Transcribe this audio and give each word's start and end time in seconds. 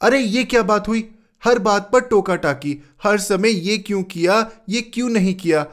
अरे 0.00 0.18
ये 0.18 0.44
क्या 0.44 0.62
बात 0.62 0.88
हुई? 0.88 1.08
हर 1.44 1.58
बात 1.58 1.88
पर 1.92 2.00
टोका 2.00 2.34
टाकी 2.36 2.76
हर 3.04 3.18
समय 3.18 3.50
ये 3.50 3.78
क्यों 3.78 4.02
किया, 4.02 4.50
ये 4.68 4.80
क्यों 4.80 5.08
नहीं 5.08 5.34
किया? 5.34 5.66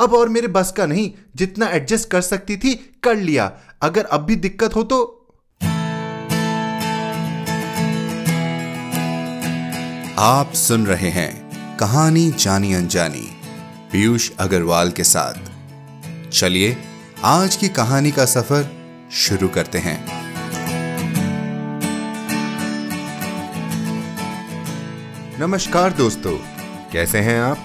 अब 0.00 0.14
और 0.14 0.28
मेरे 0.28 0.46
बस 0.46 0.72
का 0.72 0.86
नहीं, 0.86 1.10
जितना 1.36 1.68
एडजस्ट 1.68 2.08
कर 2.10 2.20
सकती 2.20 2.56
थी, 2.56 2.74
कर 3.02 3.16
लिया। 3.16 3.52
अगर 3.82 4.04
अब 4.04 4.20
भी 4.20 4.36
दिक्कत 4.36 4.76
हो 4.76 4.82
तो? 4.82 5.00
आप 10.18 10.52
सुन 10.54 10.86
रहे 10.86 11.10
हैं 11.10 11.76
कहानी 11.76 12.30
जानी 12.30 12.74
अनजानी, 12.74 13.28
पीयूष 13.92 14.30
अग्रवाल 14.38 14.90
के 14.90 15.04
साथ। 15.04 16.30
चलिए, 16.30 16.76
आज 17.24 17.56
की 17.56 17.68
कहानी 17.68 18.10
का 18.10 18.24
सफ़र 18.26 18.70
शुरू 19.12 19.48
करते 19.48 19.78
हैं। 19.78 20.19
नमस्कार 25.40 25.92
दोस्तों, 25.92 26.38
कैसे 26.92 27.18
हैं 27.18 27.40
आप? 27.40 27.58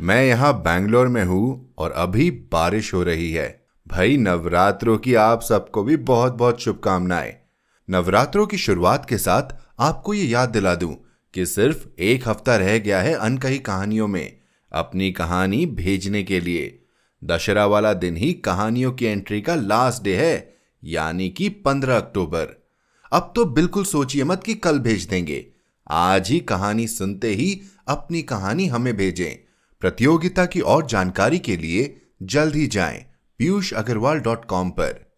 मैं 0.00 0.24
यहाँ 0.24 0.62
बैंगलोर 0.62 1.08
में 1.08 1.24
हूँ 1.24 1.74
और 1.78 1.90
अभी 1.90 2.30
बारिश 2.30 2.94
हो 2.94 3.02
रही 3.02 3.32
है। 3.32 3.66
भाई, 3.88 4.16
नवरात्रों 4.16 4.98
की 4.98 5.14
आप 5.14 5.42
सबको 5.42 5.82
भी 5.82 5.96
बहुत 5.96 6.32
बहुत 6.32 6.60
शुभकामनाएँ। 6.60 7.36
नवरात्रों 7.90 8.46
की 8.46 8.58
शुरुआत 8.58 9.06
के 9.08 9.18
साथ 9.18 9.42
आपको 9.78 10.14
ये 10.14 10.24
याद 10.24 10.48
दिला 10.48 10.74
दूँ 10.74 10.96
कि 11.34 11.46
सिर्फ़ 11.46 11.86
एक 11.98 12.28
हफ़्ता 12.28 12.56
रह 12.56 12.78
गया 12.78 13.00
है 13.00 13.14
अनकही 13.14 13.58
कहानियों 13.58 14.08
में, 14.08 14.40
अपनी 14.72 15.12
कहानी 15.12 15.66
भेजने 15.66 16.22
के 16.22 16.40
लिए। 16.40 16.86
दशहरा 17.24 17.66
वाला 17.66 17.92
दिन 17.92 18.16
ही 18.16 18.32
कहानियों 18.32 18.92
की 18.92 19.06
एंट्री 19.06 19.40
का 19.40 19.54
लास्ट 19.54 20.02
डे 20.02 20.16
है, 20.16 20.56
यानी 20.84 21.30
कि 21.30 21.48
15 21.48 21.96
अक्टूबर। 21.96 22.66
अब 23.12 23.32
तो 23.36 23.44
बिल्कुल 23.44 23.84
सोचिए 23.84 24.24
मत 24.24 24.42
कि 24.42 24.54
कल 24.54 24.78
भेज 24.78 25.04
देंगे। 25.04 25.57
आज 25.90 26.30
ही 26.30 26.40
कहानी 26.40 26.88
सुनते 26.88 27.34
ही 27.34 27.62
अपनी 27.88 28.22
कहानी 28.22 28.66
हमें 28.66 28.96
भेजें। 28.96 29.52
प्रतियोगिता 29.80 30.46
की 30.46 30.60
और 30.60 30.86
जानकारी 30.86 31.38
के 31.38 31.56
लिए 31.56 32.00
जल्द 32.22 32.56
ही 32.56 32.66
जाएँ 32.66 33.06
पीयूष 33.38 33.72
अग्रवाल 33.72 34.18
डॉट 34.18 34.44
कॉम 34.44 34.70
पर। 34.70 35.12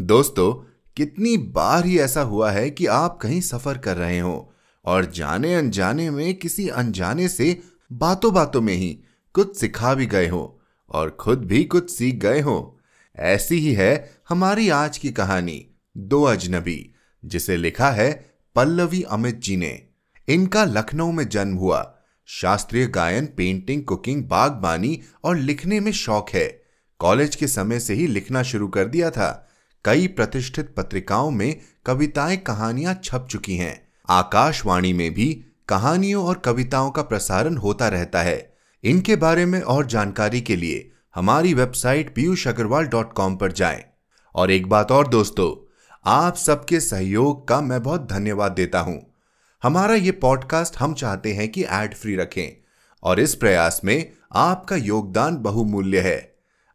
दोस्तों, 0.00 0.52
कितनी 0.96 1.36
बार 1.36 1.86
ही 1.86 1.98
ऐसा 1.98 2.20
हुआ 2.20 2.50
है 2.50 2.70
कि 2.70 2.86
आप 2.86 3.18
कहीं 3.22 3.40
सफ़र 3.40 3.78
कर 3.78 3.96
रहे 3.96 4.18
हो 4.18 4.54
और 4.84 5.06
जाने 5.06 5.54
अनजाने 5.54 6.10
में 6.10 6.34
किसी 6.34 6.68
अनजाने 6.68 7.28
से 7.28 7.62
बातों 7.92 8.34
बातों 8.34 8.60
में 8.60 8.74
ही 8.74 9.02
कुछ 9.32 9.56
सिखा 9.56 9.94
भी 9.94 10.06
गए 10.06 10.28
हो 10.28 10.60
और 10.88 11.10
खुद 11.10 11.44
भी 11.44 11.64
कुछ 11.64 11.90
सीख 11.90 12.14
गए 12.14 12.40
हो। 12.40 12.80
ऐसी 13.16 13.58
ही 13.58 13.72
है 13.72 14.10
हमारी 14.28 14.68
आज 14.68 14.98
की 14.98 15.10
कहानी 15.10 15.66
दो 15.96 16.22
अजनबी, 16.22 16.94
जिसे 17.24 17.56
लिखा 17.56 17.90
है 17.90 18.30
पल्लवी 18.54 19.02
अमित 19.02 19.34
जी 19.34 19.56
ने। 19.56 19.87
इनका 20.28 20.64
लखनऊ 20.64 21.12
में 21.12 21.28
जन्म 21.28 21.54
हुआ। 21.54 21.94
शास्त्रीय 22.26 22.86
गायन 22.86 23.26
पेंटिंग 23.26 23.82
कुकिंग 23.82 24.24
बागबानी 24.24 25.00
और 25.24 25.36
लिखने 25.36 25.80
में 25.80 25.92
शौक 25.92 26.30
है। 26.30 26.62
कॉलेज 26.98 27.36
के 27.36 27.46
समय 27.46 27.80
से 27.80 27.94
ही 27.94 28.06
लिखना 28.06 28.42
शुरू 28.42 28.68
कर 28.68 28.84
दिया 28.84 29.10
था। 29.10 29.48
कई 29.84 30.06
प्रतिष्ठित 30.06 30.74
पत्रिकाओं 30.76 31.30
में 31.30 31.60
कविताएँ 31.86 32.36
कहानियाँ 32.36 33.00
छप 33.04 33.26
चुकी 33.30 33.56
हैं। 33.56 33.88
आकाशवाणी 34.08 34.92
में 34.92 35.14
भी 35.14 35.44
कहानियों 35.68 36.24
और 36.24 36.38
कविताओं 36.38 36.90
का 36.90 37.02
प्रसारण 37.02 37.56
होता 37.56 37.88
रहता 37.88 38.22
है। 38.22 38.56
इनके 38.84 39.16
बारे 39.16 39.46
में 39.46 39.60
और 39.60 39.86
जानकारी 39.86 40.40
के 40.40 40.56
लिए 40.56 40.90
हमारी 41.14 41.54
website 41.54 42.14
Piyush 42.14 42.48
Agarwal 42.48 42.84
dot 42.84 43.12
com 43.12 43.36
पर 43.36 43.52
जाएँ। 43.52 43.84
और 44.34 44.50
एक 44.50 44.66
बात 44.66 44.92
और 44.92 45.08
दोस्तों, 45.08 45.74
आप 46.04 46.36
सबके 46.36 46.80
सहयोग 46.80 47.48
का 47.48 47.60
मैं 47.60 47.82
बहुत 47.82 48.08
धन्यवाद 48.10 48.52
देता 48.52 48.80
हूँ। 48.80 49.07
हमारा 49.62 49.94
ये 49.94 50.10
पॉडकास्ट 50.12 50.76
हम 50.76 50.92
चाहते 50.94 51.32
हैं 51.32 51.48
कि 51.48 51.62
एड 51.62 51.94
फ्री 51.94 52.14
रखें, 52.16 52.64
और 53.02 53.20
इस 53.20 53.34
प्रयास 53.34 53.80
में 53.84 54.12
आपका 54.36 54.76
योगदान 54.76 55.36
बहुमूल्य 55.36 56.00
है। 56.00 56.18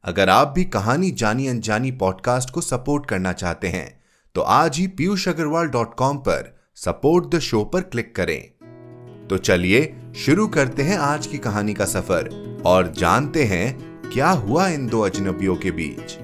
अगर 0.04 0.30
आप 0.30 0.48
भी 0.48 0.64
कहानी 0.66 1.12
जानी 1.12 1.48
अनजानी 1.48 1.92
पॉडकास्ट 1.92 2.50
को 2.50 2.62
सपोर्ट 2.62 3.06
करना 3.06 3.34
चाहते 3.34 3.68
हैं 3.68 4.02
तो 4.36 4.42
आज 4.42 4.78
ही 4.78 4.88
पीयूष 4.88 5.28
अग्रवाल 5.28 5.68
डॉट 5.68 5.94
कॉम 5.96 6.18
पर 6.18 6.54
सपोर्ट 6.78 7.34
द 7.36 7.40
शो 7.40 7.64
पर 7.64 7.82
क्लिक 7.82 8.16
करें। 8.16 9.28
तो 9.28 9.38
चलिए 9.38 9.96
शुरू 10.16 10.48
करते 10.48 10.84
हैं 10.84 10.98
आज 10.98 11.28
की 11.28 11.38
कहानी 11.38 11.74
का 11.74 11.86
सफ़र, 11.86 12.62
और 12.66 12.92
जानते 12.92 13.44
हैं 13.46 14.10
क्या 14.10 14.30
हुआ 14.30 14.68
इन 14.68 14.88
दो 14.88 15.02
अजनबियों 15.02 15.56
के 15.56 15.72
बीच। 15.72 16.18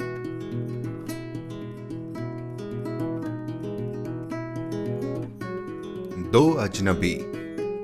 दो 6.31 6.49
अजनबी, 6.53 7.15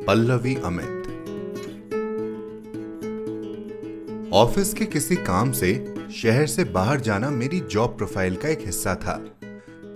पल्लवी 0.08 0.54
अमित। 0.66 1.08
ऑफ़िस 4.34 4.74
के 4.74 4.86
किसी 4.86 5.16
काम 5.16 5.52
से 5.52 5.74
शहर 6.16 6.46
से 6.48 6.64
बाहर 6.74 7.00
जाना 7.02 7.30
मेरी 7.30 7.60
जॉब 7.62 7.98
प्रोफ़ाइल 7.98 8.36
का 8.36 8.50
एक 8.50 8.66
हिस्सा 8.66 8.96
था। 8.96 9.18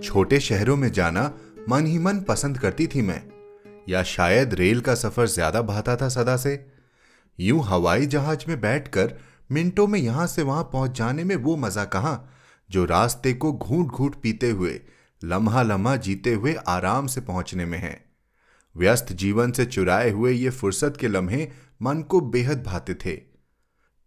छोटे 0.02 0.40
शहरों 0.40 0.76
में 0.76 0.90
जाना 0.92 1.24
मन 1.68 1.86
ही 1.86 1.98
मन 1.98 2.20
पसंद 2.28 2.58
करती 2.58 2.86
थी 2.86 3.02
मैं, 3.02 3.22
या 3.88 4.02
शायद 4.06 4.54
रेल 4.54 4.80
का 4.80 4.94
सफ़र 4.96 5.26
ज़्यादा 5.28 5.62
भाता 5.62 5.96
था 5.96 6.08
सदा 6.08 6.36
से। 6.36 6.58
यूँ 7.38 7.62
हवाई 7.64 8.06
जहाज़ 8.08 8.44
में 8.48 8.60
बैठकर 8.60 9.16
मिनटों 9.50 9.86
में 9.86 10.00
यहाँ 10.00 10.26
से 10.26 10.42
वहाँ 10.42 10.68
पहुँच 10.72 10.98
जाने 10.98 11.24
में 11.24 11.36
वो 11.38 11.56
मज़ा 11.58 11.84
कहाँ, 11.86 12.30
जो 12.70 12.84
रास्ते 12.86 13.32
को 13.34 13.52
घूट 13.52 13.86
घूट 13.86 14.20
पीते 14.22 14.50
हुए 14.50 14.80
लम्हा 15.22 15.62
लम्हा 15.62 15.96
जीते 15.98 16.34
हुए 16.34 16.56
आराम 16.68 17.06
से 17.06 17.20
पहुँचने 17.22 17.64
में 17.64 17.78
है। 17.78 18.09
व्यस्त 18.76 19.12
जीवन 19.12 19.52
से 19.52 19.64
चुराए 19.66 20.10
हुए 20.10 20.32
ये 20.32 20.50
फुर्सत 20.50 20.96
के 21.00 21.08
लम्हे 21.08 21.48
मन 21.82 22.02
को 22.02 22.20
बेहद 22.20 22.62
भाते 22.62 22.94
थे। 22.94 23.16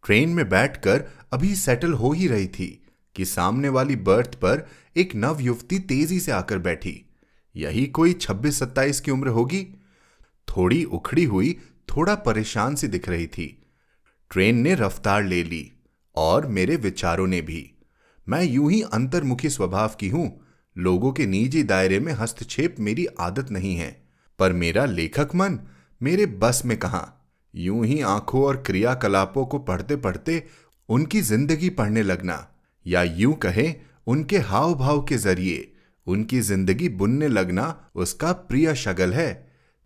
ट्रेन 0.06 0.30
में 0.30 0.50
बैठकर 0.50 1.04
अभी 1.34 1.56
सेटल 1.56 1.94
हो 1.94 2.12
ही 2.12 2.28
रही 2.28 2.48
थी 2.48 2.86
कि 3.16 3.26
सामने 3.26 3.70
वाली 3.70 3.96
बर्थ 3.96 4.36
पर 4.36 4.70
एक 4.98 5.16
नव 5.16 5.42
युवती 5.42 5.80
तेज़ी 5.80 6.20
से 6.20 6.32
आकर 6.32 6.58
बैठी। 6.58 7.06
यही 7.56 7.86
कोई 7.86 8.14
26-27 8.14 9.00
की 9.00 9.12
उम्र 9.12 9.28
होगी? 9.28 9.64
थोड़ी 10.50 10.84
उखड़ी 10.84 11.24
हुई, 11.24 11.60
थोड़ा 11.90 12.16
परेशान 12.16 12.76
सी 12.76 12.88
दिख 12.88 13.10
रही 13.10 13.28
थी। 13.28 13.64
ट्रेन 14.32 14.58
ने 14.58 14.76
रफ्तार 14.76 15.24
ले 15.24 15.44
ली 15.44 15.72
और 16.16 16.48
मेरे 16.48 16.76
विचारों 16.76 17.28
ने 17.28 17.42
भी। 17.42 17.72
मैं 18.30 18.44
यूँ 18.44 18.72
ही 18.72 18.82
अंतर्मुखी 18.82 19.50
स्वभाव 19.50 19.90
की 20.00 20.10
हूँ। 20.10 20.46
लोगों 20.78 21.12
के 21.12 21.26
निजी 21.26 21.64
दायरे 21.64 22.00
में 22.00 22.14
हस्तक्षेप 22.14 22.76
मेरी 22.80 23.06
आदत 23.06 23.52
नहीं 23.52 23.76
है। 23.76 24.03
पर 24.40 24.54
मेरा 24.54 24.86
लेखक 24.86 25.36
मन 25.36 25.60
मेरे 26.02 26.26
बस 26.26 26.62
में 26.66 26.78
कहा, 26.78 27.08
यूँ 27.54 27.86
ही 27.86 28.02
आँखों 28.02 28.44
और 28.44 28.58
क्रियाकलापों 28.58 29.46
को 29.46 29.60
पढ़ते 29.60 29.96
पढ़ते 29.96 30.44
उनकी 30.90 31.22
ज़िंदगी 31.22 31.70
पढ़ने 31.72 32.04
लगना, 32.04 32.48
या 32.86 33.04
यूँ 33.04 33.34
कहें, 33.36 33.76
उनके 34.08 34.38
हाव 34.40 34.74
भाव 34.76 35.02
के 35.02 35.18
ज़रिए 35.18 35.70
उनकी 36.08 36.40
ज़िंदगी 36.42 36.90
बुनने 36.92 37.28
लगना 37.28 37.66
उसका 37.96 38.32
प्रिय 38.32 38.74
शगल 38.76 39.14
है। 39.14 39.32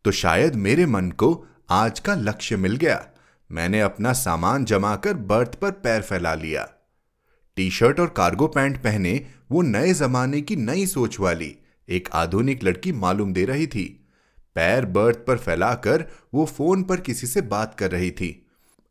तो 0.06 0.12
शायद 0.13 0.56
मेरे 0.58 0.85
मन 0.85 1.09
को 1.12 1.46
आज 1.69 2.00
का 2.00 2.16
लक्ष्य 2.16 2.58
मिल 2.58 2.75
गया। 2.75 3.06
मैंने 3.50 3.81
अपना 3.81 4.14
सामान 4.14 4.66
जमाकर 4.66 5.14
बर्थ 5.14 5.56
पर 5.56 5.72
पैर 5.74 6.02
फैला 6.02 6.34
लिया। 6.35 6.64
टी 7.58 7.69
शर्ट 7.72 8.00
और 8.00 8.08
कार्गो 8.08 8.47
पैंट 8.47 8.78
पहने 8.78 9.14
वो 9.52 9.62
नए 9.62 9.94
जमाने 9.94 10.41
की 10.41 10.56
नई 10.56 10.85
सोच 10.85 11.19
वाली, 11.19 11.56
एक 11.88 12.09
आधुनिक 12.14 12.64
लड़की 12.64 12.91
मालूम 12.94 13.34
दे 13.34 13.46
रही 13.46 13.68
थी। 13.68 13.85
पैर 14.57 14.85
बर्थ 14.85 15.18
पर 15.18 15.38
फैलाकर 15.38 16.06
वो 16.34 16.45
फ़ोन 16.45 16.84
पर 16.84 16.97
किसी 17.00 17.28
से 17.28 17.41
बात 17.41 17.75
कर 17.75 17.91
रही 17.91 18.12
थी। 18.12 18.45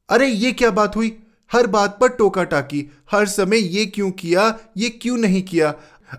अरे, 0.08 0.26
ये 0.26 0.52
क्या 0.52 0.70
बात 0.70 0.96
हुई? 0.96 1.22
हर 1.52 1.66
बात 1.66 1.98
पर 2.00 2.08
टोका 2.08 2.44
टाकी 2.44 2.90
हर 3.10 3.26
समय 3.26 3.58
ये 3.58 3.86
क्यों 3.86 4.10
किया, 4.10 4.58
ये 4.76 4.90
क्यों 4.90 5.16
नहीं 5.16 5.42
किया? 5.42 5.74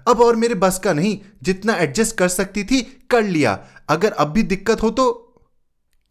अब 0.08 0.22
और 0.22 0.36
मेरे 0.36 0.56
बस 0.56 0.80
का 0.80 0.94
नहीं, 0.94 1.20
जितना 1.44 1.76
एडजस्ट 1.76 2.18
कर 2.18 2.28
सकती 2.28 2.64
थी, 2.64 2.82
कर 3.10 3.24
लिया। 3.24 3.68
अगर 3.90 4.12
अब 4.12 4.28
भी 4.28 4.44
दिक्कत 4.44 4.84
हो 4.84 4.90
तो? 4.90 5.14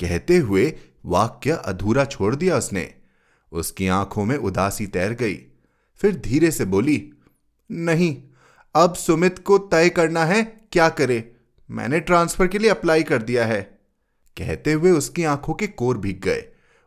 कहते 0.00 0.36
हुए 0.36 0.76
वाक्य 1.04 1.50
अधूरा 1.50 2.04
छोड़ 2.04 2.36
दिया 2.36 2.56
उसने। 2.56 2.94
उसकी 3.52 3.88
आँखों 3.88 4.24
में 4.24 4.36
उदासी 4.36 4.86
तैर 4.86 5.12
गई। 5.12 5.38
फिर 5.96 6.16
धीरे 6.16 6.50
से 6.50 6.64
बोली, 6.64 7.12
नहीं, 7.72 8.22
अब 8.74 8.94
सुमित 8.94 9.38
को 9.38 9.58
तय 9.58 9.88
करना 9.88 10.24
है 10.24 10.42
क्या 10.72 10.88
करे। 10.88 11.35
मैंने 11.70 12.00
ट्रांसफ़र 12.00 12.46
के 12.46 12.58
लिए 12.58 12.70
अप्लाई 12.70 13.02
कर 13.02 13.22
दिया 13.22 13.46
है। 13.46 13.62
कहते 14.38 14.72
हुए 14.72 14.90
उसकी 14.90 15.24
आँखों 15.24 15.54
के 15.54 15.66
कोर 15.66 15.98
भीग 15.98 16.20
गए। 16.20 16.44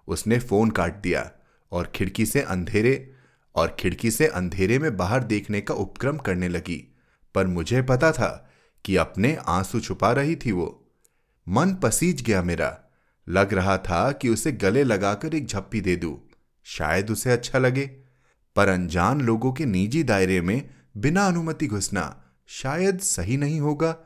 उसने 0.07 0.39
फ़ोन 0.39 0.69
काट 0.69 0.95
दिया 0.95 1.31
और 1.71 1.91
खिड़की 1.95 2.25
से 2.25 2.41
अंधेरे 2.41 3.13
और 3.55 3.77
खिड़की 3.79 4.11
से 4.11 4.27
अंधेरे 4.27 4.79
में 4.79 4.97
बाहर 4.97 5.23
देखने 5.23 5.61
का 5.61 5.73
उपक्रम 5.73 6.17
करने 6.17 6.47
लगी। 6.47 6.95
पर 7.35 7.47
मुझे 7.47 7.81
पता 7.81 8.11
था 8.11 8.49
कि 8.85 8.95
अपने 8.95 9.37
आँसू 9.47 9.79
छुपा 9.79 10.11
रही 10.11 10.35
थी 10.35 10.51
वो। 10.51 10.87
मन 11.49 11.73
पसीज 11.73 12.21
गया 12.21 12.43
मेरा। 12.43 12.79
लग 13.29 13.53
रहा 13.53 13.77
था 13.77 14.11
कि 14.11 14.29
उसे 14.29 14.51
गले 14.51 14.83
लगाकर 14.83 15.35
एक 15.35 15.47
झप्पी 15.47 15.81
दे 15.81 15.95
दूँ। 15.95 16.29
शायद 16.63 17.11
उसे 17.11 17.31
अच्छा 17.31 17.59
लगे। 17.59 17.85
पर 18.55 18.67
अनजान 18.67 19.21
लोगों 19.21 19.53
के 19.53 19.65
निजी 19.65 20.03
दायरे 20.03 20.41
में 20.41 20.69
बिना 20.97 21.27
अनुमति 21.27 21.67
घुसना 21.67 22.23
शायद 22.47 22.99
सही 22.99 23.37
नहीं 23.37 23.59
होगा। 23.59 23.97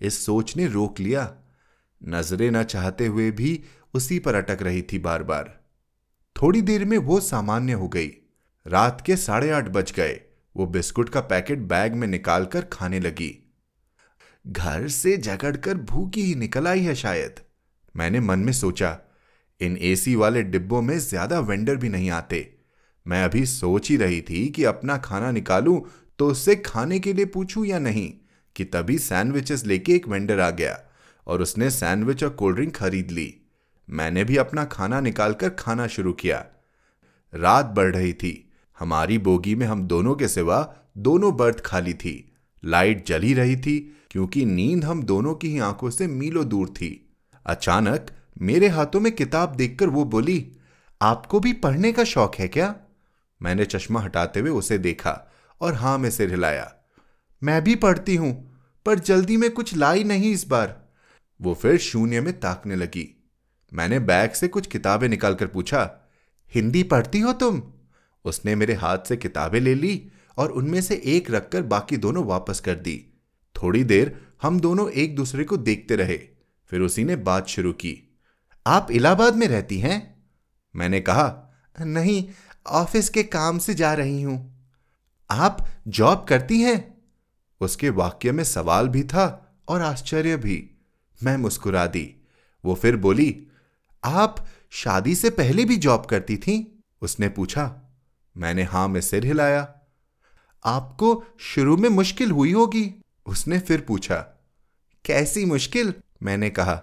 इस 0.00 0.24
सोच 0.26 0.56
ने 0.56 0.66
रोक 0.68 1.00
लिया। 1.00 1.32
नज़रें 2.00 2.50
न 2.50 2.62
चाहते 2.64 3.06
हुए 3.06 3.30
भी 3.30 3.60
उसी 3.94 4.18
पर 4.18 4.34
अटक 4.34 4.62
रही 4.62 4.82
थी 4.82 4.98
बार 4.98 5.22
बार 5.22 5.58
थोड़ी 6.36 6.62
देर 6.62 6.84
में 6.84 6.96
वो 6.98 7.20
सामान्य 7.20 7.72
हो 7.72 7.88
गई। 7.88 8.10
रात 8.66 9.02
के 9.06 9.16
साढ़े 9.16 9.50
आठ 9.50 9.68
बज 9.68 9.92
गए। 9.92 10.20
वो 10.54 10.66
बिस्कुट 10.66 11.08
का 11.08 11.20
पैकेट 11.20 11.58
बैग 11.68 11.94
में 11.94 12.06
निकालकर 12.08 12.64
खाने 12.72 13.00
लगी। 13.00 13.32
घर 14.44 14.86
से 14.88 15.16
जगड़कर 15.16 15.76
भूखी 15.76 16.22
ही 16.22 16.34
निकल 16.34 16.68
आई 16.68 16.80
है 16.80 16.94
शायद। 16.94 17.40
मैंने 17.94 18.20
मन 18.20 18.38
में 18.38 18.52
सोचा, 18.52 18.98
इन 19.60 19.76
एसी 19.76 20.14
वाले 20.14 20.42
डिब्बों 20.42 20.80
में 20.82 20.98
ज़्यादा 20.98 21.40
वेंडर 21.40 21.76
भी 21.76 21.88
नहीं 21.88 22.10
आते। 22.10 22.48
मैं 23.06 23.22
अभी 23.24 23.44
सोच 23.46 23.88
ही 23.90 23.96
रही 23.96 24.20
थी 24.20 24.48
कि 24.48 24.64
अपना 24.64 24.96
खाना 24.98 25.30
निकालूं 25.30 25.80
तो 26.18 26.28
उससे 26.28 26.56
खाने 26.56 26.98
के 27.00 27.12
लिए 27.12 27.24
पूछूँ 27.26 27.66
या 27.66 27.78
नहीं। 27.78 28.12
कि 28.56 28.64
तभी 28.64 28.98
सैंडविचेस 28.98 29.66
लेके 29.66 29.92
एक 29.92 30.08
वेंडर 30.08 30.40
आ 30.40 30.50
गया 30.50 30.80
और 31.26 31.42
उसने 31.42 31.70
सैंडविच 31.70 32.24
और 32.24 32.30
कोल्ड 32.30 32.56
ड्रिंक 32.56 32.76
खरीद 32.76 33.10
ली। 33.10 33.34
मैंने 33.90 34.24
भी 34.24 34.36
अपना 34.36 34.64
खाना 34.64 35.00
निकालकर 35.00 35.48
खाना 35.48 35.86
शुरू 35.86 36.12
किया। 36.12 36.44
रात 37.34 37.66
बढ़ 37.66 37.94
रही 37.94 38.12
थी। 38.12 38.50
हमारी 38.78 39.18
बोगी 39.18 39.54
में 39.54 39.66
हम 39.66 39.82
दोनों 39.82 40.14
के 40.14 40.28
सिवा 40.28 40.74
दोनों 40.98 41.36
बर्थ 41.36 41.60
खाली 41.60 41.94
थी। 41.94 42.32
लाइट 42.64 43.06
जली 43.06 43.34
रही 43.34 43.56
थी 43.56 43.96
क्योंकि 44.10 44.44
नींद 44.44 44.84
हम 44.84 45.02
दोनों 45.02 45.34
की 45.34 45.48
ही 45.48 45.58
आँखों 45.58 45.90
से 45.90 46.06
मीलों 46.06 46.48
दूर 46.48 46.68
थी। 46.68 47.10
अचानक 47.46 48.06
मेरे 48.40 48.68
हाथों 48.68 49.00
में 49.00 49.12
किताब 49.12 49.54
देखकर 49.56 49.86
वो 49.86 50.04
बोली, 50.04 50.52
आपको 51.02 51.40
भी 51.40 51.52
पढ़ने 51.52 51.92
का 51.92 52.04
शौक 52.04 52.34
है 52.34 52.48
क्या? 52.48 52.74
मैंने 53.42 53.64
चश्मा 53.64 54.00
हटाते 54.00 54.40
हुए 54.40 54.50
उसे 54.50 54.78
देखा 54.78 55.32
और 55.60 55.74
हाँ 55.74 55.98
में 55.98 56.10
सिर 56.10 56.30
हिलाया। 56.30 56.74
मैं 57.42 57.64
भी 57.64 57.74
पढ़ती 57.74 58.16
हूँ, 58.16 58.32
पर 58.86 58.98
जल्दी 58.98 59.36
में 59.36 59.50
कुछ 59.50 59.74
लाई 59.76 60.04
नहीं 60.04 60.32
इस 60.32 60.46
बार। 60.48 60.88
वो 61.40 61.54
फिर 61.54 61.78
शून्य 61.78 62.20
में 62.20 62.40
ताकने 62.40 62.76
लगी। 62.76 63.08
मैंने 63.72 63.98
बैग 63.98 64.30
से 64.30 64.48
कुछ 64.48 64.66
किताबें 64.66 65.08
निकालकर 65.08 65.46
पूछा, 65.46 66.08
हिंदी 66.52 66.82
पढ़ती 66.82 67.20
हो 67.20 67.32
तुम? 67.32 67.62
उसने 68.24 68.54
मेरे 68.54 68.74
हाथ 68.74 68.98
से 68.98 69.16
किताबें 69.16 69.60
ले 69.60 69.74
ली 69.74 70.10
और 70.38 70.50
उनमें 70.50 70.80
से 70.80 71.02
एक 71.04 71.30
रखकर 71.30 71.62
बाकी 71.62 71.96
दोनों 71.96 72.24
वापस 72.24 72.60
कर 72.60 72.74
दी। 72.74 73.06
थोड़ी 73.62 73.84
देर 73.84 74.20
हम 74.42 74.60
दोनों 74.60 74.90
एक 74.90 75.16
दूसरे 75.16 75.44
को 75.44 75.56
देखते 75.56 75.96
रहे। 75.96 76.16
फिर 76.70 76.80
उसी 76.80 77.04
ने 77.04 77.16
बात 77.16 77.48
शुरू 77.48 77.72
की, 77.72 78.18
आप 78.66 78.90
इलाहाबाद 78.90 79.36
में 79.36 79.46
रहती 79.48 79.78
हैं? 79.78 80.24
मैंने 80.76 81.00
कहा, 81.00 81.52
नहीं, 81.80 82.28
ऑफ़िस 82.66 83.08
के 83.08 83.22
काम 83.22 83.58
से 83.58 83.74
जा 83.74 83.92
रही 83.94 84.22
हूँ। 84.22 84.68
आप 85.30 85.66
जॉब 85.88 86.24
करती 86.28 86.60
हैं? 86.60 86.89
उसके 87.60 87.90
वाक्य 87.90 88.32
में 88.32 88.44
सवाल 88.44 88.88
भी 88.88 89.02
था 89.02 89.56
और 89.68 89.82
आश्चर्य 89.82 90.36
भी। 90.36 90.70
मैं 91.22 91.36
मुस्कुरा 91.36 91.86
दी। 91.86 92.16
वो 92.64 92.74
फिर 92.74 92.96
बोली, 92.96 93.46
आप 94.04 94.46
शादी 94.70 95.14
से 95.14 95.30
पहले 95.30 95.64
भी 95.64 95.76
जॉब 95.76 96.06
करती 96.06 96.36
थी? 96.36 96.82
उसने 97.02 97.28
पूछा। 97.28 97.92
मैंने 98.36 98.62
हाँ 98.62 98.88
में 98.88 99.00
सिर 99.00 99.26
हिलाया। 99.26 99.74
आपको 100.64 101.24
शुरू 101.40 101.76
में 101.76 101.88
मुश्किल 101.88 102.30
हुई 102.30 102.52
होगी? 102.52 103.02
उसने 103.26 103.58
फिर 103.58 103.80
पूछा। 103.80 104.16
कैसी 105.04 105.44
मुश्किल? 105.44 105.94
मैंने 106.22 106.50
कहा। 106.50 106.82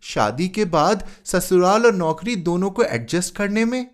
शादी 0.00 0.48
के 0.48 0.64
बाद 0.64 1.08
ससुराल 1.24 1.86
और 1.86 1.94
नौकरी 1.94 2.36
दोनों 2.36 2.70
को 2.70 2.82
एडजस्ट 2.82 3.36
करने 3.36 3.64
में? 3.64 3.90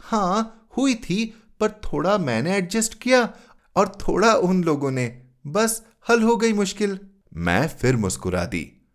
हाँ, 0.00 0.68
हुई 0.76 0.94
थी, 0.94 1.42
पर 1.60 1.70
थोड़ा 1.70 2.18
मैंने 2.18 2.56
एडजस्ट 2.56 2.98
किया 2.98 3.34
और 3.76 3.88
थोड़ा 3.88 4.34
उन 4.34 4.64
लोगों 4.64 4.90
ने 4.90 5.21
बस 5.46 5.82
हल 6.08 6.22
हो 6.22 6.36
गई 6.36 6.52
मुश्किल। 6.52 7.00
मैं 7.34 7.68
फिर 7.68 7.96
मुस्कुरा 7.96 8.44
दी। 8.44 8.88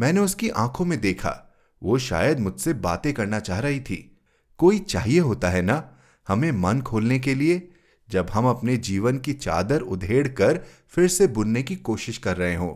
मैंने 0.00 0.20
उसकी 0.20 0.48
आँखों 0.48 0.84
में 0.84 1.00
देखा। 1.00 1.54
वो 1.82 1.98
शायद 1.98 2.40
मुझसे 2.40 2.72
बातें 2.72 3.14
करना 3.14 3.40
चाह 3.40 3.58
रही 3.58 3.80
थी। 3.80 4.18
कोई 4.58 4.78
चाहिए 4.78 5.20
होता 5.20 5.50
है 5.50 5.62
ना? 5.62 5.96
हमें 6.28 6.52
मन 6.52 6.80
खोलने 6.80 7.18
के 7.18 7.34
लिए, 7.34 7.72
जब 8.10 8.26
हम 8.30 8.46
अपने 8.46 8.76
जीवन 8.76 9.18
की 9.18 9.32
चादर 9.32 9.80
उधेड़ 9.80 10.28
कर 10.28 10.64
फिर 10.88 11.08
से 11.08 11.26
बुनने 11.26 11.62
की 11.62 11.76
कोशिश 11.76 12.18
कर 12.18 12.36
रहे 12.36 12.54
हो। 12.54 12.68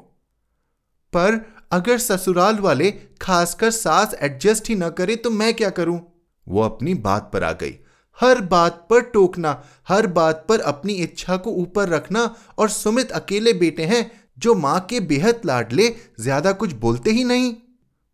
पर 1.13 1.55
अगर 1.73 1.99
ससुराल 1.99 2.59
वाले 2.59 2.91
खासकर 3.23 3.71
सास 3.71 4.15
एडजस्ट 4.15 4.69
ही 4.69 4.75
ना 4.75 4.89
करे 4.89 5.17
तो 5.17 5.31
मैं 5.31 5.55
क्या 5.55 5.71
करूँ? 5.71 6.23
वो 6.49 6.63
अपनी 6.63 6.95
बात 6.95 7.31
पर 7.33 7.45
आ 7.45 7.53
गई। 7.53 7.79
हर 8.19 8.41
बात 8.43 8.87
पर 8.91 9.01
टोकना, 9.03 9.63
हर 9.89 10.07
बात 10.09 10.45
पर 10.49 10.61
अपनी 10.63 10.93
इच्छा 10.95 11.37
को 11.37 11.51
ऊपर 11.53 11.89
रखना 11.89 12.25
और 12.59 12.69
सुमित 12.71 13.11
अकेले 13.13 13.53
बेटे 13.55 13.85
हैं 13.85 14.11
जो 14.39 14.55
माँ 14.55 14.79
के 14.91 15.01
बेहद 15.03 15.41
लाडले, 15.47 15.89
ज़्यादा 16.21 16.53
कुछ 16.53 16.73
बोलते 16.75 17.11
ही 17.11 17.25
नहीं। 17.25 17.55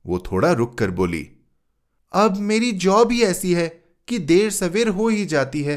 वो 0.04 0.18
थोड़ा 0.22 0.52
रुक 0.52 0.76
कर 0.78 0.90
बोली, 0.92 1.26
अब 2.14 2.36
मेरी 2.38 2.70
जॉब 2.74 3.12
ही 3.12 3.22
ऐसी 3.22 3.52
है 3.54 3.68
कि 4.08 4.18
देर 4.20 4.50
सवेर 4.52 4.88
हो 4.90 5.08
ही 5.08 5.24
जाती 5.26 5.62
है। 5.62 5.76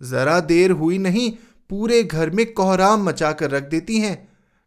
जरा 0.00 0.38
देर 0.42 0.70
हुई 0.72 0.98
नहीं, 0.98 1.30
पूरे 1.70 2.02
घर 2.02 2.30
में 2.30 2.52
कोहराम 2.52 3.04
मचा 3.04 3.32
कर 3.32 3.50
रख 3.50 3.68
देती 3.70 3.98
हैं। 3.98 4.16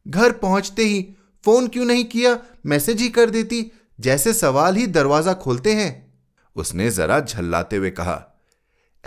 घर 0.06 0.32
पहुँचते 0.34 0.84
ही 0.84 1.02
फ़ोन 1.44 1.68
क्यों 1.68 1.86
नहीं 1.86 2.04
किया, 2.06 2.38
मैसेज 2.66 3.02
ही 3.02 3.10
कर 3.10 3.30
देती, 3.30 3.72
जैसे 4.00 4.34
सवाल 4.34 4.76
ही 4.76 4.86
दरवाज़ा 4.90 5.34
खोलते 5.36 5.74
हैं। 5.74 5.92
उसने 6.56 6.90
जरा 6.92 7.20
झल्लाते 7.20 7.76
हुए 7.76 7.92
कहा 7.92 8.16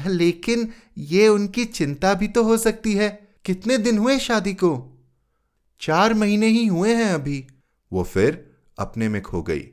लेकिन 0.07 0.73
ये 0.99 1.29
उनकी 1.29 1.65
चिंता 1.65 2.15
भी 2.15 2.29
तो 2.29 2.43
हो 2.43 2.57
सकती 2.57 2.95
है। 2.95 3.29
कितने 3.45 3.79
दिन 3.79 3.99
हुए 3.99 4.19
शादी 4.19 4.55
को? 4.55 4.93
चार 5.81 6.15
महीने 6.15 6.47
ही 6.47 6.67
हुए 6.67 6.95
हैं 6.95 7.15
अभी। 7.15 7.47
वो 7.93 8.03
फिर 8.03 8.57
अपने 8.79 9.09
में 9.09 9.23
खो 9.23 9.43
गई। 9.43 9.69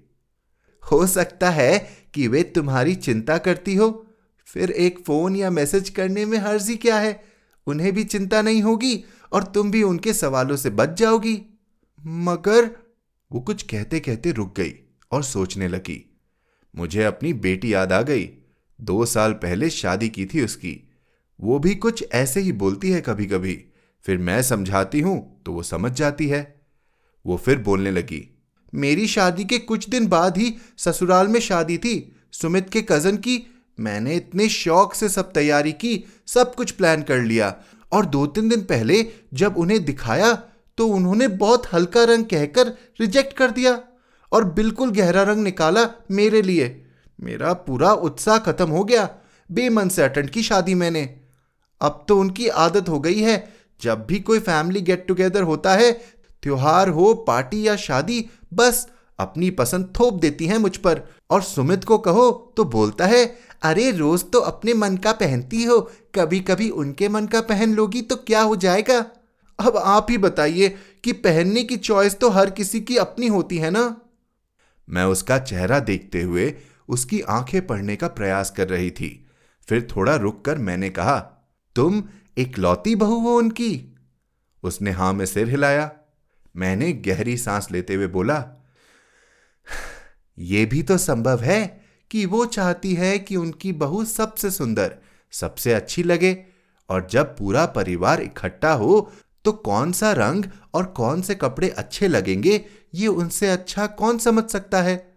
हो 0.91 1.07
सकता 1.07 1.49
है 1.49 1.89
कि 2.13 2.27
वे 2.27 2.43
तुम्हारी 2.43 2.95
चिंता 2.95 3.37
करती 3.37 3.75
हो। 3.75 4.07
फिर 4.45 4.71
एक 4.71 4.99
फ़ोन 4.99 5.35
या 5.35 5.49
मैसेज 5.49 5.89
करने 5.89 6.25
में 6.25 6.37
हर्जी 6.37 6.75
क्या 6.75 6.99
है? 6.99 7.23
उन्हें 7.67 7.93
भी 7.93 8.03
चिंता 8.03 8.41
नहीं 8.41 8.61
होगी 8.61 9.03
और 9.31 9.43
तुम 9.43 9.71
भी 9.71 9.83
उनके 9.83 10.13
सवालों 10.13 10.57
से 10.57 10.69
बच 10.69 10.89
जाओगी। 10.89 11.59
मगर 12.05 12.65
वो 13.31 13.39
कुछ 13.39 13.63
कहते 13.63 13.99
कहते 13.99 14.31
रुक 14.31 14.57
गई 14.57 14.73
और 15.11 15.23
सोचने 15.23 15.67
लगी। 15.67 16.19
मुझे 16.75 17.03
अपनी 17.03 17.33
बेटी 17.33 17.73
याद 17.73 17.93
आ 17.93 18.01
गई। 18.01 18.31
दो 18.83 19.05
साल 19.05 19.33
पहले 19.33 19.69
शादी 19.69 20.09
की 20.09 20.25
थी 20.25 20.43
उसकी। 20.43 20.79
वो 21.39 21.59
भी 21.59 21.75
कुछ 21.75 22.03
ऐसे 22.13 22.39
ही 22.39 22.51
बोलती 22.53 22.91
है 22.91 23.01
कभी 23.01 23.25
कभी 23.25 23.57
फिर 24.05 24.17
मैं 24.17 24.41
समझाती 24.41 24.99
हूँ 24.99 25.43
तो 25.45 25.53
वो 25.53 25.63
समझ 25.63 25.91
जाती 25.91 26.27
है। 26.27 26.41
वो 27.25 27.37
फिर 27.37 27.57
बोलने 27.59 27.91
लगी, 27.91 28.27
मेरी 28.73 29.07
शादी 29.07 29.45
के 29.45 29.57
कुछ 29.59 29.89
दिन 29.89 30.07
बाद 30.07 30.37
ही 30.37 30.53
ससुराल 30.77 31.27
में 31.27 31.39
शादी 31.39 31.77
थी। 31.77 31.95
सुमित 32.31 32.69
के 32.69 32.81
कज़न 32.81 33.17
की 33.17 33.41
मैंने 33.77 34.15
इतने 34.15 34.47
शौक 34.49 34.93
से 34.93 35.09
सब 35.09 35.31
तैयारी 35.33 35.71
की, 35.71 36.03
सब 36.27 36.55
कुछ 36.55 36.71
प्लान 36.71 37.01
कर 37.01 37.21
लिया। 37.21 37.55
और 37.91 38.05
दो 38.05 38.25
तीन 38.27 38.49
दिन 38.49 38.61
पहले 38.61 39.05
जब 39.33 39.57
उन्हें 39.57 39.83
दिखाया 39.85 40.33
तो 40.77 40.87
उन्होंने 40.87 41.27
बहुत 41.27 41.73
हल्का 41.73 42.03
रंग 42.03 42.25
कहकर 42.25 42.67
रिजेक्ट 43.01 43.33
कर 43.37 43.51
दिया 43.51 43.79
और 44.31 44.45
बिल्कुल 44.53 44.91
गहरा 44.91 45.23
रंग 45.23 45.43
निकाला 45.43 45.89
मेरे 46.11 46.41
लिए। 46.41 46.82
मेरा 47.21 47.53
पूरा 47.53 47.93
उत्साह 47.93 48.37
खत्म 48.37 48.69
हो 48.69 48.83
गया। 48.83 49.09
बेमन 49.51 49.89
से 49.89 50.03
अटेंड 50.03 50.29
की 50.29 50.43
शादी 50.43 50.73
मैंने। 50.73 51.19
अब 51.81 52.05
तो 52.07 52.19
उनकी 52.19 52.47
आदत 52.47 52.89
हो 52.89 52.99
गई 52.99 53.19
है, 53.19 53.53
जब 53.81 54.05
भी 54.05 54.19
कोई 54.19 54.39
फैमिली 54.39 54.81
गेट 54.81 55.07
टुगेदर 55.07 55.43
होता 55.43 55.73
है, 55.73 55.91
त्योहार 56.43 56.89
हो, 56.89 57.13
पार्टी 57.13 57.67
या 57.67 57.75
शादी, 57.75 58.29
बस 58.53 58.87
अपनी 59.19 59.49
पसंद 59.49 59.93
थोप 59.99 60.13
देती 60.13 60.47
हैं 60.47 60.57
मुझ 60.57 60.77
पर। 60.77 61.01
और 61.29 61.41
सुमित 61.41 61.83
को 61.83 61.97
कहो 61.97 62.53
तो 62.57 62.63
बोलता 62.63 63.05
है, 63.05 63.37
अरे, 63.61 63.91
रोज 63.91 64.31
तो 64.31 64.39
अपने 64.39 64.73
मन 64.73 64.97
का 64.97 65.11
पहनती 65.11 65.63
हो 65.63 65.91
कभी 66.15 66.39
कभी 66.39 66.69
उनके 66.69 67.09
मन 67.09 67.25
का 67.25 67.41
पहन 67.41 67.73
लोगी 67.73 68.01
तो 68.01 68.15
क्या 68.15 68.41
हो 68.41 68.55
जाएगा? 68.55 69.05
अब 69.59 69.77
आप 69.77 70.07
ही 70.09 70.17
बताइए 70.17 70.75
कि 71.03 71.11
पहनने 71.11 71.63
की 71.63 71.77
चॉइस 71.77 72.19
तो 72.19 72.29
हर 72.29 72.49
किसी 72.49 72.81
की 72.81 72.97
अपनी 72.97 73.27
होती 73.27 73.57
है 73.57 73.71
ना? 73.71 73.97
मैं 74.89 75.03
उसका 75.03 75.39
चेहरा 75.39 75.79
देखते 75.79 76.21
हुए 76.21 76.55
उसकी 76.89 77.21
आँखें 77.21 77.65
पढ़ने 77.67 77.95
का 77.95 78.07
प्रयास 78.07 78.51
कर 78.51 78.67
रही 78.67 78.91
थी। 78.91 79.27
फिर 79.67 79.87
थोड़ा 79.95 80.15
रुक 80.15 80.43
कर 80.45 80.57
मैंने 80.57 80.89
कहा, 80.89 81.19
तुम 81.75 82.03
एक 82.37 82.57
लौती 82.57 82.95
बहू 82.95 83.19
हो 83.19 83.37
उनकी? 83.37 83.95
उसने 84.63 84.91
हाँ 84.91 85.13
में 85.13 85.25
सिर 85.25 85.49
हिलाया। 85.49 85.91
मैंने 86.55 86.91
गहरी 86.93 87.37
सांस 87.37 87.67
लेते 87.71 87.93
हुए 87.93 88.07
बोला 88.07 88.43
यह 90.37 90.65
भी 90.65 90.81
तो 90.83 90.97
संभव 90.97 91.39
है 91.39 91.81
कि 92.11 92.25
वो 92.25 92.45
चाहती 92.45 92.93
है 92.93 93.17
कि 93.19 93.35
उनकी 93.35 93.71
बहू 93.73 94.03
सबसे 94.05 94.51
सुंदर, 94.51 94.95
सबसे 95.31 95.73
अच्छी 95.73 96.03
लगे, 96.03 96.45
और 96.89 97.07
जब 97.11 97.37
पूरा 97.37 97.65
परिवार 97.65 98.21
इकट्ठा 98.21 98.71
हो 98.73 99.11
तो 99.45 99.51
कौन 99.51 99.91
सा 99.91 100.11
रंग 100.11 100.45
और 100.73 100.85
कौन 100.85 101.21
से 101.21 101.35
कपड़े 101.35 101.69
अच्छे 101.69 102.07
लगेंगे, 102.07 102.65
ये 102.93 103.07
उनसे 103.07 103.49
अच्छा 103.49 103.87
कौन 103.87 104.17
समझ 104.17 104.43
सकता 104.49 104.81
है? 104.81 105.12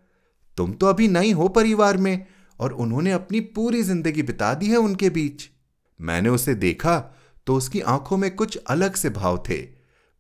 तुम 0.57 0.73
तो 0.73 0.87
अभी 0.87 1.09
नहीं 1.09 1.33
हो 1.35 1.49
परिवार 1.49 1.97
में, 1.97 2.27
और 2.59 2.73
उन्होंने 2.73 3.13
अपनी 3.13 3.41
पूरी 3.41 3.83
ज़िंदगी 3.83 4.23
बिता 4.23 4.53
दी 4.55 4.67
है 4.67 4.77
उनके 4.79 5.11
बीच। 5.11 5.49
मैंने 6.01 6.29
उसे 6.29 6.55
देखा 6.57 6.99
तो 7.47 7.55
उसकी 7.55 7.81
आँखों 7.81 8.17
में 8.17 8.35
कुछ 8.37 8.57
अलग 8.57 8.95
से 8.95 9.11
भाव 9.11 9.43
थे। 9.49 9.61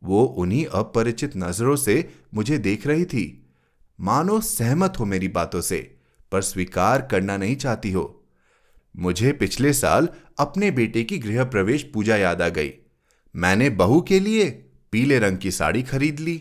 वो 0.02 0.24
उन्हीं 0.38 0.64
अपरिचित 0.66 1.36
नज़रों 1.36 1.76
से 1.76 2.08
मुझे 2.34 2.58
देख 2.58 2.86
रही 2.86 3.04
थी। 3.04 3.24
मानो 3.98 4.40
सहमत 4.40 4.98
हो 4.98 5.04
मेरी 5.04 5.28
बातों 5.28 5.60
से, 5.60 5.78
पर 6.32 6.42
स्वीकार 6.42 7.02
करना 7.02 7.36
नहीं 7.36 7.56
चाहती 7.56 7.90
हो। 7.92 8.12
मुझे 8.94 9.32
पिछले 9.32 9.72
साल 9.72 10.08
अपने 10.38 10.70
बेटे 10.70 11.02
की 11.04 11.18
गृह 11.18 11.44
प्रवेश 11.44 11.82
पूजा 11.94 12.16
याद 12.16 12.42
आ 12.42 12.48
गई। 12.48 12.72
मैंने 13.34 13.70
बहू 13.72 14.00
के 14.00 14.20
लिए 14.20 14.48
पीले 14.92 15.18
रंग 15.18 15.38
की 15.38 15.50
साड़ी 15.50 15.82
खरीद 15.82 16.20
ली। 16.20 16.40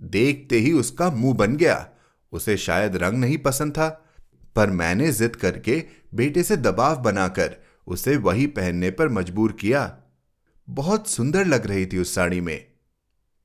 देखते 0.00 0.58
ही 0.58 0.72
उसका 0.72 1.10
मुँह 1.10 1.34
बन 1.34 1.56
गया। 1.56 1.76
उसे 2.36 2.56
शायद 2.56 2.96
रंग 2.96 3.18
नहीं 3.18 3.38
पसंद 3.38 3.72
था, 3.72 3.88
पर 4.56 4.70
मैंने 4.70 5.12
जिद 5.12 5.36
करके 5.36 5.82
बेटे 6.14 6.42
से 6.42 6.56
दबाव 6.56 7.02
बनाकर 7.02 7.56
उसे 7.86 8.16
वही 8.16 8.46
पहनने 8.46 8.90
पर 8.90 9.08
मजबूर 9.08 9.52
किया। 9.52 9.98
बहुत 10.68 11.08
सुंदर 11.08 11.44
लग 11.44 11.66
रही 11.66 11.86
थी 11.86 11.98
उस 11.98 12.14
साड़ी 12.14 12.40
में, 12.40 12.58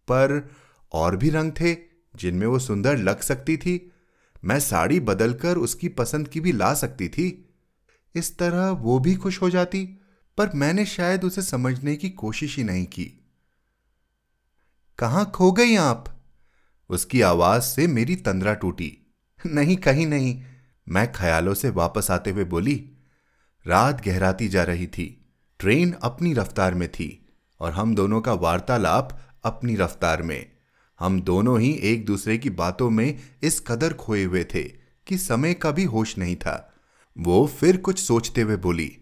पर 0.07 0.49
और 0.91 1.15
भी 1.17 1.29
रंग 1.29 1.51
थे 1.51 1.75
जिनमें 2.15 2.47
वो 2.47 2.59
सुंदर 2.59 2.97
लग 2.97 3.19
सकती 3.19 3.57
थी। 3.57 3.91
मैं 4.43 4.59
साड़ी 4.59 4.99
बदलकर 4.99 5.57
उसकी 5.57 5.87
पसंद 5.89 6.27
की 6.27 6.39
भी 6.39 6.51
ला 6.51 6.73
सकती 6.73 7.07
थी। 7.09 7.27
इस 8.15 8.37
तरह 8.37 8.69
वो 8.69 8.97
भी 8.99 9.15
खुश 9.15 9.41
हो 9.41 9.49
जाती, 9.49 9.83
पर 10.37 10.49
मैंने 10.55 10.85
शायद 10.85 11.23
उसे 11.23 11.41
समझने 11.41 11.95
की 11.95 12.09
कोशिश 12.09 12.57
ही 12.57 12.63
नहीं 12.63 12.85
की। 12.85 13.05
कहाँ 14.99 15.29
खो 15.35 15.51
गई 15.51 15.75
आप? 15.75 16.20
उसकी 16.91 17.21
आवाज़ 17.21 17.63
से 17.63 17.87
मेरी 17.87 18.15
तंद्रा 18.15 18.53
टूटी। 18.53 18.97
नहीं, 19.45 19.77
कहीं 19.77 20.07
नहीं। 20.07 20.41
मैं 20.87 21.11
ख्यालों 21.11 21.53
से 21.53 21.69
वापस 21.69 22.11
आते 22.11 22.31
हुए 22.31 22.43
बोली, 22.43 22.75
रात 23.65 24.05
गहराती 24.05 24.47
जा 24.47 24.63
रही 24.63 24.87
थी। 24.87 25.25
ट्रेन 25.59 25.91
अपनी 26.01 26.33
रफ्तार 26.33 26.73
में 26.73 26.87
थी 26.91 27.27
और 27.59 27.71
हम 27.71 27.95
दोनों 27.95 28.21
का 28.21 28.33
वार्तालाप 28.33 29.19
अपनी 29.43 29.75
रफ्तार 29.75 30.23
में। 30.23 30.51
हम 30.99 31.21
दोनों 31.21 31.59
ही 31.59 31.71
एक 31.73 32.05
दूसरे 32.05 32.37
की 32.37 32.49
बातों 32.49 32.89
में 32.89 33.19
इस 33.43 33.59
कदर 33.59 33.93
खोए 33.93 34.23
हुए 34.23 34.43
थे 34.43 34.63
कि 35.07 35.17
समय 35.17 35.53
का 35.53 35.71
भी 35.71 35.83
होश 35.83 36.17
नहीं 36.17 36.35
था। 36.35 36.73
वो 37.17 37.45
फिर 37.59 37.77
कुछ 37.77 37.99
सोचते 37.99 38.41
हुए 38.41 38.55
बोली, 38.55 38.97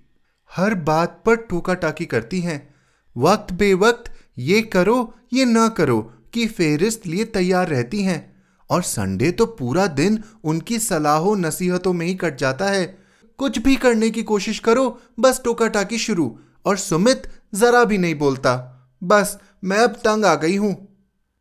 हर 0.51 0.75
बात 0.75 1.21
पर 1.25 1.35
टोका 1.35 1.73
टाकी 1.73 2.05
करती 2.05 2.39
हैं। 2.41 2.75
वक्त 3.17 3.53
बेवक्त 3.53 4.11
ये 4.37 4.61
करो, 4.61 5.13
ये 5.33 5.45
ना 5.45 5.67
करो। 5.69 6.13
कि 6.33 6.47
फेरिस्त 6.47 7.07
लिए 7.07 7.25
तैयार 7.25 7.67
रहती 7.67 8.03
हैं। 8.03 8.43
और 8.69 8.81
संडे 8.81 9.31
तो 9.31 9.45
पूरा 9.45 9.87
दिन 9.87 10.23
उनकी 10.43 10.79
सलाहों, 10.79 11.35
नसीहतों 11.35 11.93
में 11.93 12.05
ही 12.05 12.15
कट 12.15 12.35
जाता 12.35 12.65
है। 12.65 12.97
कुछ 13.37 13.59
भी 13.59 13.75
करने 13.75 14.09
की 14.09 14.23
कोशिश 14.23 14.59
करो, 14.59 15.01
बस 15.19 15.41
टोका 15.43 15.67
टाकी 15.67 15.97
शुरू। 15.97 16.39
और 16.65 16.77
सुमित 16.77 17.31
जरा 17.55 17.83
भी 17.83 17.97
नहीं 17.97 18.15
बोलता। 18.15 18.75
बस, 19.03 19.39
मैं 19.63 19.77
अब 19.77 19.89
तंग 19.89 20.25
आ 20.25 20.35
गई 20.35 20.55
हूँ। 20.55 20.87